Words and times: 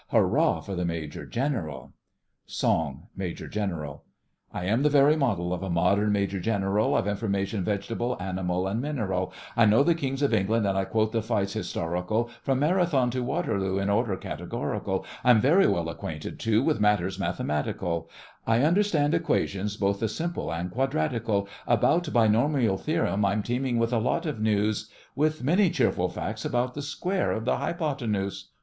Hurrah 0.07 0.61
for 0.61 0.73
the 0.73 0.83
Major 0.83 1.27
General! 1.27 1.93
SONG—MAJOR 2.47 3.47
GENERAL 3.47 4.03
I 4.51 4.65
am 4.65 4.81
the 4.81 4.89
very 4.89 5.15
model 5.15 5.53
of 5.53 5.61
a 5.61 5.69
modern 5.69 6.11
Major 6.11 6.39
General, 6.39 6.95
I've 6.95 7.05
information 7.05 7.63
vegetable, 7.63 8.17
animal, 8.19 8.65
and 8.65 8.81
mineral, 8.81 9.31
I 9.55 9.65
know 9.67 9.83
the 9.83 9.93
kings 9.93 10.23
of 10.23 10.33
England, 10.33 10.65
and 10.65 10.75
I 10.75 10.85
quote 10.85 11.11
the 11.11 11.21
fights 11.21 11.53
historical 11.53 12.31
From 12.41 12.57
Marathon 12.57 13.11
to 13.11 13.21
Waterloo, 13.21 13.77
in 13.77 13.91
order 13.91 14.15
categorical; 14.17 15.05
I'm 15.23 15.39
very 15.39 15.67
well 15.67 15.87
acquainted, 15.87 16.39
too, 16.39 16.63
with 16.63 16.79
matters 16.79 17.19
mathematical, 17.19 18.09
I 18.47 18.63
understand 18.63 19.13
equations, 19.13 19.77
both 19.77 19.99
the 19.99 20.09
simple 20.09 20.51
and 20.51 20.71
quadratical, 20.71 21.47
About 21.67 22.11
binomial 22.11 22.79
theorem 22.79 23.23
I'm 23.23 23.43
teeming 23.43 23.77
with 23.77 23.93
a 23.93 23.99
lot 23.99 24.25
o' 24.25 24.31
news, 24.31 24.89
With 25.15 25.43
many 25.43 25.69
cheerful 25.69 26.09
facts 26.09 26.43
about 26.43 26.73
the 26.73 26.81
square 26.81 27.31
of 27.31 27.45
the 27.45 27.57
hypotenuse. 27.57 28.49